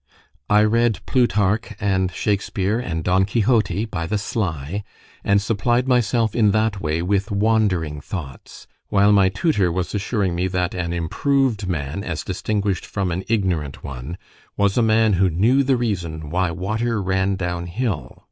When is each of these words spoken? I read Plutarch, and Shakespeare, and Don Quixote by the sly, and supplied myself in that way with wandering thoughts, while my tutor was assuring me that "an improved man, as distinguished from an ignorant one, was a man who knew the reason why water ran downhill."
I 0.49 0.63
read 0.63 0.99
Plutarch, 1.05 1.75
and 1.79 2.11
Shakespeare, 2.11 2.79
and 2.79 3.03
Don 3.03 3.23
Quixote 3.23 3.85
by 3.85 4.07
the 4.07 4.17
sly, 4.17 4.83
and 5.23 5.39
supplied 5.39 5.87
myself 5.87 6.35
in 6.35 6.49
that 6.53 6.81
way 6.81 7.03
with 7.03 7.29
wandering 7.29 8.01
thoughts, 8.01 8.65
while 8.87 9.11
my 9.11 9.29
tutor 9.29 9.71
was 9.71 9.93
assuring 9.93 10.33
me 10.33 10.47
that 10.47 10.73
"an 10.73 10.91
improved 10.91 11.67
man, 11.67 12.03
as 12.03 12.23
distinguished 12.23 12.83
from 12.87 13.11
an 13.11 13.23
ignorant 13.27 13.83
one, 13.83 14.17
was 14.57 14.75
a 14.75 14.81
man 14.81 15.13
who 15.21 15.29
knew 15.29 15.61
the 15.61 15.77
reason 15.77 16.31
why 16.31 16.49
water 16.49 16.99
ran 16.99 17.35
downhill." 17.35 18.17